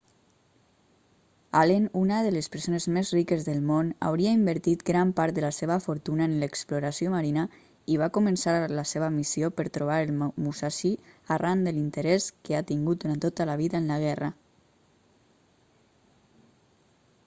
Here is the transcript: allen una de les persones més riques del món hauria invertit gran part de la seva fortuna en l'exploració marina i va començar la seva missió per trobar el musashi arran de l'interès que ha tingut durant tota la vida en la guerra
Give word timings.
allen 1.57 1.83
una 1.97 2.15
de 2.27 2.31
les 2.37 2.47
persones 2.55 2.85
més 2.95 3.09
riques 3.17 3.43
del 3.49 3.59
món 3.71 3.91
hauria 4.07 4.31
invertit 4.37 4.85
gran 4.87 5.11
part 5.19 5.35
de 5.39 5.43
la 5.45 5.51
seva 5.57 5.77
fortuna 5.87 6.25
en 6.31 6.33
l'exploració 6.45 7.13
marina 7.17 7.43
i 7.97 7.99
va 8.03 8.09
començar 8.17 8.57
la 8.81 8.87
seva 8.93 9.11
missió 9.19 9.51
per 9.59 9.67
trobar 9.77 9.99
el 10.07 10.15
musashi 10.47 10.95
arran 11.39 11.63
de 11.69 11.75
l'interès 11.79 12.31
que 12.49 12.59
ha 12.61 12.65
tingut 12.73 13.05
durant 13.05 13.25
tota 13.29 13.51
la 13.53 13.59
vida 13.63 13.83
en 13.85 13.91
la 13.93 14.01
guerra 14.09 14.33